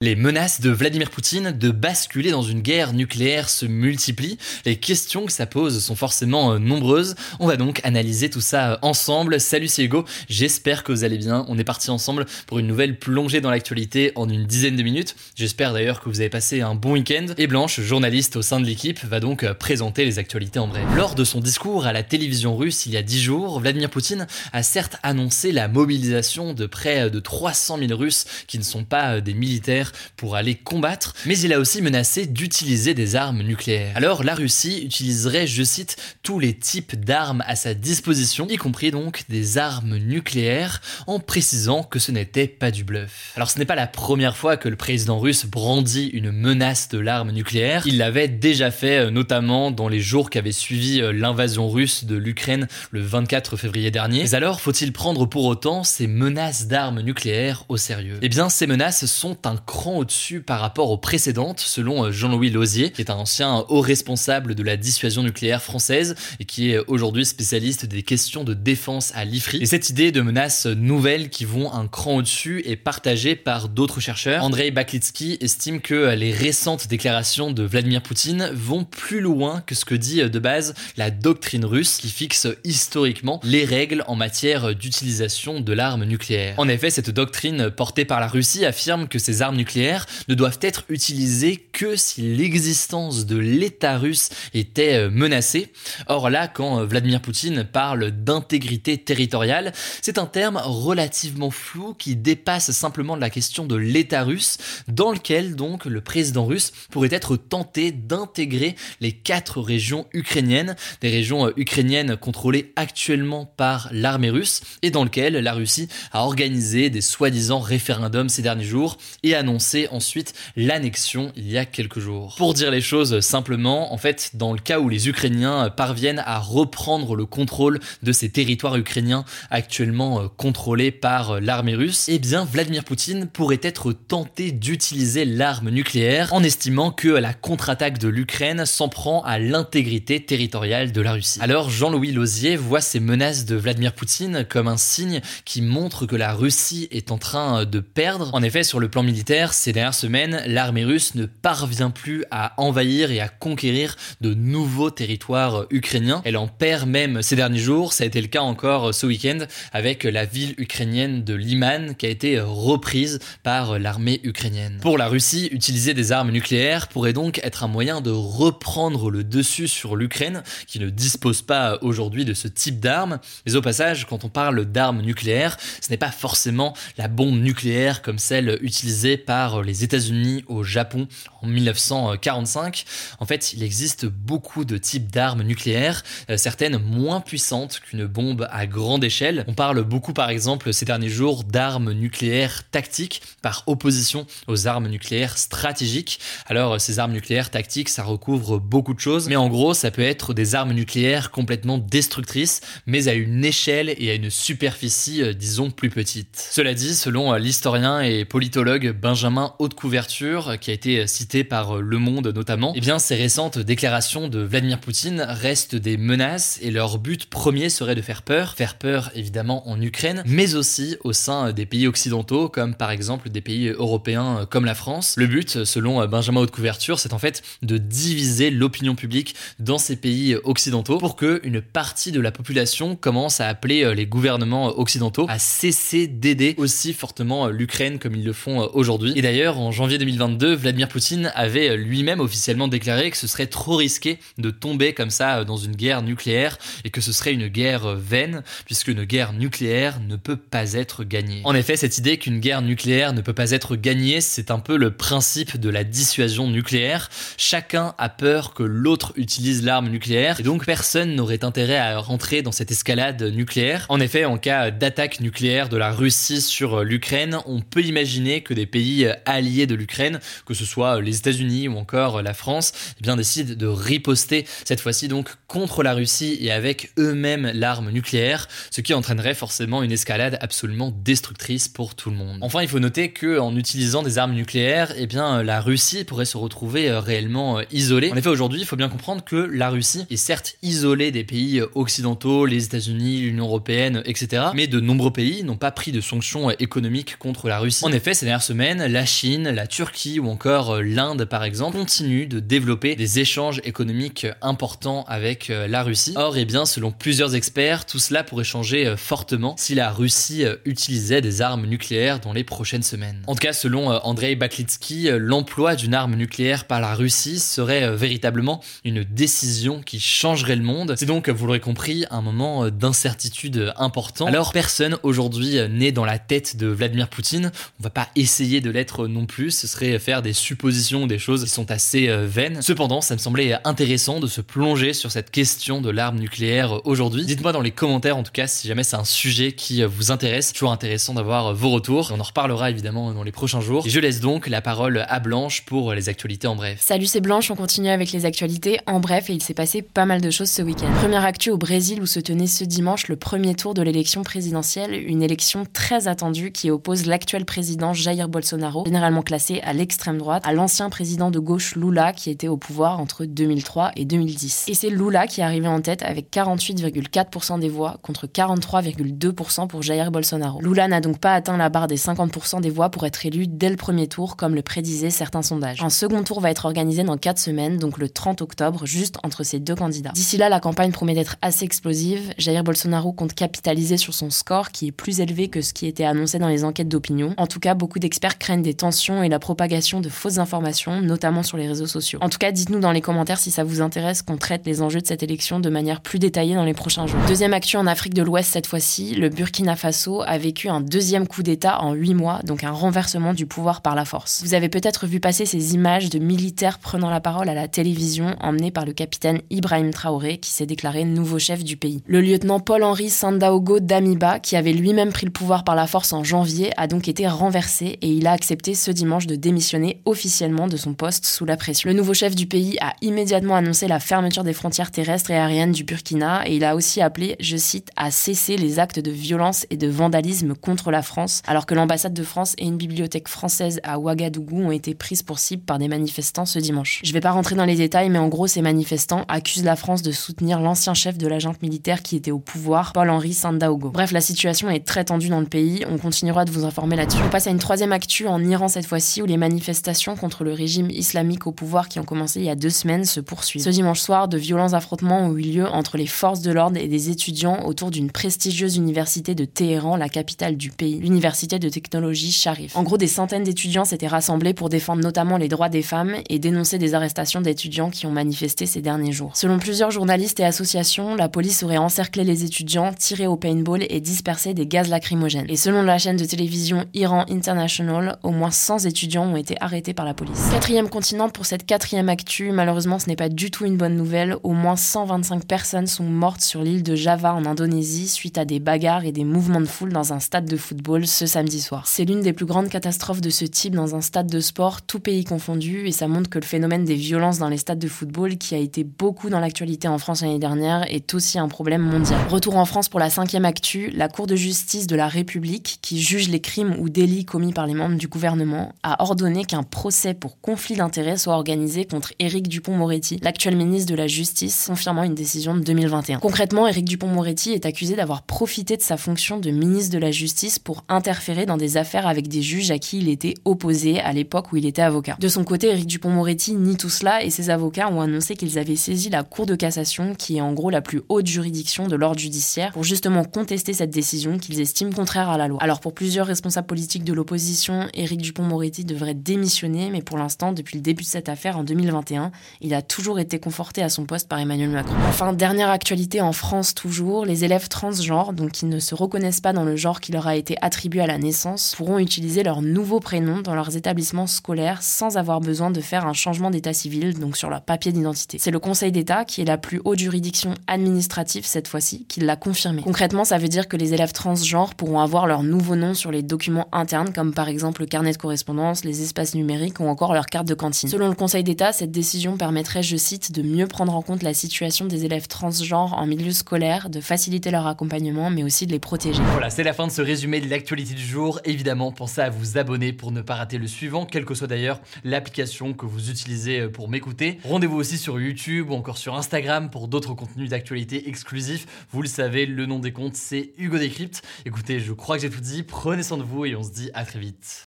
[0.00, 4.38] Les menaces de Vladimir Poutine de basculer dans une guerre nucléaire se multiplient.
[4.64, 7.16] Les questions que ça pose sont forcément euh, nombreuses.
[7.40, 9.40] On va donc analyser tout ça euh, ensemble.
[9.40, 10.04] Salut, c'est Hugo.
[10.28, 11.44] J'espère que vous allez bien.
[11.48, 15.16] On est parti ensemble pour une nouvelle plongée dans l'actualité en une dizaine de minutes.
[15.34, 17.26] J'espère d'ailleurs que vous avez passé un bon week-end.
[17.36, 20.84] Et Blanche, journaliste au sein de l'équipe, va donc euh, présenter les actualités en bref.
[20.94, 24.28] Lors de son discours à la télévision russe il y a 10 jours, Vladimir Poutine
[24.52, 29.20] a certes annoncé la mobilisation de près de 300 000 Russes qui ne sont pas
[29.20, 33.92] des militaires pour aller combattre, mais il a aussi menacé d'utiliser des armes nucléaires.
[33.96, 38.90] Alors la Russie utiliserait, je cite, tous les types d'armes à sa disposition, y compris
[38.90, 43.32] donc des armes nucléaires, en précisant que ce n'était pas du bluff.
[43.36, 46.98] Alors ce n'est pas la première fois que le président russe brandit une menace de
[46.98, 51.12] l'arme nucléaire, il l'avait déjà fait euh, notamment dans les jours qui avaient suivi euh,
[51.12, 54.22] l'invasion russe de l'Ukraine le 24 février dernier.
[54.22, 58.18] Mais alors faut-il prendre pour autant ces menaces d'armes nucléaires au sérieux?
[58.22, 59.56] Eh bien ces menaces sont un
[59.86, 64.54] au-dessus par rapport aux précédentes, selon euh, Jean-Louis Lausier, qui est un ancien haut responsable
[64.54, 69.24] de la dissuasion nucléaire française et qui est aujourd'hui spécialiste des questions de défense à
[69.24, 69.58] l'IFRI.
[69.62, 74.00] Et cette idée de menaces nouvelles qui vont un cran au-dessus est partagée par d'autres
[74.00, 74.42] chercheurs.
[74.42, 79.84] Andrei Baklitsky estime que les récentes déclarations de Vladimir Poutine vont plus loin que ce
[79.84, 85.60] que dit de base la doctrine russe qui fixe historiquement les règles en matière d'utilisation
[85.60, 86.54] de l'arme nucléaire.
[86.58, 90.58] En effet, cette doctrine portée par la Russie affirme que ces armes nucléaires ne doivent
[90.62, 95.72] être utilisés que si l'existence de l'État russe était euh, menacée.
[96.06, 102.16] Or là, quand euh, Vladimir Poutine parle d'intégrité territoriale, c'est un terme relativement flou qui
[102.16, 104.58] dépasse simplement la question de l'État russe,
[104.88, 111.10] dans lequel donc le président russe pourrait être tenté d'intégrer les quatre régions ukrainiennes, des
[111.10, 116.90] régions euh, ukrainiennes contrôlées actuellement par l'armée russe, et dans lequel la Russie a organisé
[116.90, 119.57] des soi-disant référendums ces derniers jours et annoncé
[119.90, 122.34] ensuite l'annexion il y a quelques jours.
[122.36, 126.38] Pour dire les choses simplement, en fait, dans le cas où les Ukrainiens parviennent à
[126.38, 132.18] reprendre le contrôle de ces territoires ukrainiens actuellement euh, contrôlés par euh, l'armée russe, eh
[132.18, 138.08] bien Vladimir Poutine pourrait être tenté d'utiliser l'arme nucléaire en estimant que la contre-attaque de
[138.08, 141.38] l'Ukraine s'en prend à l'intégrité territoriale de la Russie.
[141.40, 146.16] Alors Jean-Louis Lausier voit ces menaces de Vladimir Poutine comme un signe qui montre que
[146.16, 148.30] la Russie est en train de perdre.
[148.32, 152.52] En effet, sur le plan militaire, ces dernières semaines, l'armée russe ne parvient plus à
[152.56, 156.22] envahir et à conquérir de nouveaux territoires ukrainiens.
[156.24, 157.92] Elle en perd même ces derniers jours.
[157.92, 159.38] Ça a été le cas encore ce week-end
[159.72, 164.78] avec la ville ukrainienne de Liman qui a été reprise par l'armée ukrainienne.
[164.80, 169.24] Pour la Russie, utiliser des armes nucléaires pourrait donc être un moyen de reprendre le
[169.24, 173.18] dessus sur l'Ukraine qui ne dispose pas aujourd'hui de ce type d'armes.
[173.46, 178.02] Mais au passage, quand on parle d'armes nucléaires, ce n'est pas forcément la bombe nucléaire
[178.02, 181.06] comme celle utilisée par les États-Unis au Japon
[181.42, 182.84] en 1945.
[183.20, 188.48] En fait, il existe beaucoup de types d'armes nucléaires, euh, certaines moins puissantes qu'une bombe
[188.50, 189.44] à grande échelle.
[189.46, 194.88] On parle beaucoup par exemple ces derniers jours d'armes nucléaires tactiques par opposition aux armes
[194.88, 196.18] nucléaires stratégiques.
[196.46, 200.02] Alors ces armes nucléaires tactiques, ça recouvre beaucoup de choses, mais en gros, ça peut
[200.02, 205.32] être des armes nucléaires complètement destructrices, mais à une échelle et à une superficie, euh,
[205.32, 206.48] disons, plus petite.
[206.50, 211.42] Cela dit, selon euh, l'historien et politologue Benjamin Benjamin Haute Couverture, qui a été cité
[211.42, 215.96] par euh, Le Monde notamment, eh bien ces récentes déclarations de Vladimir Poutine restent des
[215.96, 220.54] menaces et leur but premier serait de faire peur, faire peur évidemment en Ukraine, mais
[220.54, 224.76] aussi au sein des pays occidentaux, comme par exemple des pays européens euh, comme la
[224.76, 225.14] France.
[225.16, 229.78] Le but, selon euh, Benjamin Haute Couverture, c'est en fait de diviser l'opinion publique dans
[229.78, 234.78] ces pays occidentaux pour que une partie de la population commence à appeler les gouvernements
[234.78, 239.72] occidentaux à cesser d'aider aussi fortement l'Ukraine comme ils le font aujourd'hui Et d'ailleurs, en
[239.72, 244.92] janvier 2022, Vladimir Poutine avait lui-même officiellement déclaré que ce serait trop risqué de tomber
[244.92, 249.04] comme ça dans une guerre nucléaire et que ce serait une guerre vaine, puisque une
[249.04, 251.40] guerre nucléaire ne peut pas être gagnée.
[251.44, 254.76] En effet, cette idée qu'une guerre nucléaire ne peut pas être gagnée, c'est un peu
[254.76, 257.10] le principe de la dissuasion nucléaire.
[257.36, 262.42] Chacun a peur que l'autre utilise l'arme nucléaire, et donc personne n'aurait intérêt à rentrer
[262.42, 263.86] dans cette escalade nucléaire.
[263.88, 268.54] En effet, en cas d'attaque nucléaire de la Russie sur l'Ukraine, on peut imaginer que
[268.54, 273.02] des pays alliés de l'Ukraine, que ce soit les États-Unis ou encore la France, eh
[273.02, 278.48] bien décident de riposter cette fois-ci donc contre la Russie et avec eux-mêmes l'arme nucléaire,
[278.70, 282.38] ce qui entraînerait forcément une escalade absolument destructrice pour tout le monde.
[282.42, 286.24] Enfin, il faut noter que en utilisant des armes nucléaires, eh bien la Russie pourrait
[286.24, 288.10] se retrouver euh, réellement euh, isolée.
[288.12, 291.62] En effet, aujourd'hui, il faut bien comprendre que la Russie est certes isolée des pays
[291.74, 294.46] occidentaux, les États-Unis, l'Union européenne, etc.
[294.54, 297.84] Mais de nombreux pays n'ont pas pris de sanctions économiques contre la Russie.
[297.84, 301.78] En effet, ces dernières semaines, la Chine, la Turquie ou encore euh, l'Inde, par exemple,
[301.78, 306.14] continuent de développer des échanges économiques importants avec la Russie.
[306.16, 311.20] Or, eh bien, selon plusieurs experts, tout cela pourrait changer fortement si la Russie utilisait
[311.20, 313.22] des armes nucléaires dans les prochaines semaines.
[313.26, 318.60] En tout cas, selon Andrei Baklitsky, l'emploi d'une arme nucléaire par la Russie serait véritablement
[318.84, 320.94] une décision qui changerait le monde.
[320.96, 324.26] C'est donc, vous l'aurez compris, un moment d'incertitude important.
[324.26, 327.52] Alors, personne aujourd'hui n'est dans la tête de Vladimir Poutine.
[327.80, 328.70] On va pas essayer de
[329.08, 329.50] non plus.
[329.50, 332.62] Ce serait faire des suppositions, des choses qui sont assez vaines.
[332.62, 337.24] Cependant, ça me semblait intéressant de se plonger sur cette question de l'arme nucléaire aujourd'hui.
[337.24, 340.52] Dites-moi dans les commentaires, en tout cas, si jamais c'est un sujet qui vous intéresse.
[340.52, 342.12] Toujours intéressant d'avoir vos retours.
[342.14, 343.86] On en reparlera évidemment dans les prochains jours.
[343.86, 346.78] Et je laisse donc la parole à Blanche pour les actualités en bref.
[346.80, 347.50] Salut, c'est Blanche.
[347.50, 350.50] On continue avec les actualités en bref et il s'est passé pas mal de choses
[350.50, 350.90] ce week-end.
[350.98, 354.94] Première actu au Brésil où se tenait ce dimanche le premier tour de l'élection présidentielle,
[354.94, 360.42] une élection très attendue qui oppose l'actuel président Jair Bolsonaro, généralement classé à l'extrême droite,
[360.46, 364.66] à l'ancien président de gauche Lula qui était au pouvoir entre 2003 et 2010.
[364.68, 369.82] Et c'est Lula qui est arrivé en tête avec 48,4% des voix contre 43,2% pour
[369.82, 370.60] Jair Bolsonaro.
[370.60, 373.70] Lula n'a donc pas atteint la barre des 50% des voix pour être élu dès
[373.70, 375.82] le premier tour comme le prédisaient certains sondages.
[375.82, 379.44] Un second tour va être organisé dans 4 semaines, donc le 30 octobre, juste entre
[379.44, 380.12] ces deux candidats.
[380.12, 382.32] D'ici là, la campagne promet d'être assez explosive.
[382.38, 386.04] Jair Bolsonaro compte capitaliser sur son score qui est plus élevé que ce qui était
[386.04, 387.34] annoncé dans les enquêtes d'opinion.
[387.36, 391.42] En tout cas, beaucoup d'experts craignent des tensions et la propagation de fausses informations, notamment
[391.42, 392.18] sur les réseaux sociaux.
[392.22, 395.00] En tout cas, dites-nous dans les commentaires si ça vous intéresse qu'on traite les enjeux
[395.00, 397.20] de cette élection de manière plus détaillée dans les prochains jours.
[397.26, 401.26] Deuxième actu en Afrique de l'Ouest cette fois-ci, le Burkina Faso a vécu un deuxième
[401.26, 404.42] coup d'État en 8 mois, donc un renversement du pouvoir par la force.
[404.44, 408.36] Vous avez peut-être vu passer ces images de militaires prenant la parole à la télévision,
[408.40, 412.02] emmenés par le capitaine Ibrahim Traoré, qui s'est déclaré nouveau chef du pays.
[412.06, 416.24] Le lieutenant Paul-Henri Sandaogo Damiba, qui avait lui-même pris le pouvoir par la force en
[416.24, 420.76] janvier, a donc été renversé et il a accepté ce dimanche de démissionner officiellement de
[420.76, 421.90] son poste sous la pression.
[421.90, 425.72] Le nouveau chef du pays a immédiatement annoncé la fermeture des frontières terrestres et aériennes
[425.72, 429.66] du Burkina et il a aussi appelé, je cite, à cesser les actes de violence
[429.70, 433.80] et de vandalisme contre la France, alors que l'ambassade de France et une bibliothèque française
[433.82, 437.00] à Ouagadougou ont été prises pour cible par des manifestants ce dimanche.
[437.04, 440.02] Je vais pas rentrer dans les détails, mais en gros, ces manifestants accusent la France
[440.02, 443.90] de soutenir l'ancien chef de l'agent militaire qui était au pouvoir, Paul-Henri Sandaogo.
[443.90, 447.20] Bref, la situation est très tendue dans le pays, on continuera de vous informer là-dessus.
[447.24, 450.52] On passe à une troisième actu en Iran cette fois-ci, où les manifestations contre le
[450.52, 453.62] régime islamique au pouvoir qui ont commencé il y a deux semaines se poursuivent.
[453.62, 456.88] Ce dimanche soir, de violents affrontements ont eu lieu entre les forces de l'ordre et
[456.88, 462.32] des étudiants autour d'une prestigieuse université de Téhéran, la capitale du pays, l'université de technologie
[462.32, 462.76] Sharif.
[462.76, 466.38] En gros, des centaines d'étudiants s'étaient rassemblés pour défendre notamment les droits des femmes et
[466.38, 469.32] dénoncer des arrestations d'étudiants qui ont manifesté ces derniers jours.
[469.34, 474.00] Selon plusieurs journalistes et associations, la police aurait encerclé les étudiants, tiré au paintball et
[474.00, 475.46] dispersé des gaz lacrymogènes.
[475.48, 479.94] Et selon la chaîne de télévision Iran International, au moins 100 étudiants ont été arrêtés
[479.94, 480.48] par la police.
[480.50, 484.36] Quatrième continent pour cette quatrième actu, malheureusement ce n'est pas du tout une bonne nouvelle.
[484.42, 488.60] Au moins 125 personnes sont mortes sur l'île de Java en Indonésie suite à des
[488.60, 491.86] bagarres et des mouvements de foule dans un stade de football ce samedi soir.
[491.86, 495.00] C'est l'une des plus grandes catastrophes de ce type dans un stade de sport, tout
[495.00, 498.36] pays confondu, et ça montre que le phénomène des violences dans les stades de football,
[498.36, 502.18] qui a été beaucoup dans l'actualité en France l'année dernière, est aussi un problème mondial.
[502.28, 506.00] Retour en France pour la cinquième actu, la Cour de justice de la République, qui
[506.00, 510.14] juge les crimes ou délits commis par les membres du gouvernement, a ordonné qu'un procès
[510.14, 515.14] pour conflit d'intérêts soit organisé contre Éric Dupont-Moretti, l'actuel ministre de la Justice, confirmant une
[515.14, 516.18] décision de 2021.
[516.18, 520.58] Concrètement, Éric Dupont-Moretti est accusé d'avoir profité de sa fonction de ministre de la Justice
[520.58, 524.52] pour interférer dans des affaires avec des juges à qui il était opposé à l'époque
[524.52, 525.16] où il était avocat.
[525.18, 528.76] De son côté, Éric Dupont-Moretti nie tout cela et ses avocats ont annoncé qu'ils avaient
[528.76, 532.18] saisi la Cour de cassation, qui est en gros la plus haute juridiction de l'ordre
[532.18, 535.58] judiciaire, pour justement contester cette décision qu'ils estiment contraire à la loi.
[535.62, 540.76] Alors pour plusieurs responsables politiques de l'opposition Éric Dupont-Moretti devrait démissionner, mais pour l'instant, depuis
[540.76, 544.28] le début de cette affaire en 2021, il a toujours été conforté à son poste
[544.28, 544.94] par Emmanuel Macron.
[545.08, 549.52] Enfin, dernière actualité en France toujours, les élèves transgenres, donc qui ne se reconnaissent pas
[549.52, 553.00] dans le genre qui leur a été attribué à la naissance, pourront utiliser leur nouveau
[553.00, 557.36] prénom dans leurs établissements scolaires sans avoir besoin de faire un changement d'état civil, donc
[557.36, 558.38] sur leur papier d'identité.
[558.38, 562.36] C'est le Conseil d'État, qui est la plus haute juridiction administrative cette fois-ci, qui l'a
[562.36, 562.82] confirmé.
[562.82, 566.22] Concrètement, ça veut dire que les élèves transgenres pourront avoir leur nouveau nom sur les
[566.22, 570.26] documents internes, comme par exemple le carnet de correspondance, les espaces numériques ou encore leur
[570.26, 570.88] carte de cantine.
[570.88, 574.34] Selon le Conseil d'État, cette décision permettrait, je cite, de mieux prendre en compte la
[574.34, 578.78] situation des élèves transgenres en milieu scolaire, de faciliter leur accompagnement, mais aussi de les
[578.78, 579.22] protéger.
[579.32, 581.40] Voilà, c'est la fin de ce résumé de l'actualité du jour.
[581.44, 584.80] Évidemment, pensez à vous abonner pour ne pas rater le suivant, quelle que soit d'ailleurs
[585.04, 587.38] l'application que vous utilisez euh, pour m'écouter.
[587.44, 591.66] Rendez-vous aussi sur YouTube ou encore sur Instagram pour d'autres contenus d'actualité exclusifs.
[591.90, 594.22] Vous le savez, le nom des comptes, c'est Hugo Décrypte.
[594.44, 595.62] Écoutez, je crois que j'ai tout dit.
[595.62, 597.68] Prenez soin de vous et on se dit à très vite.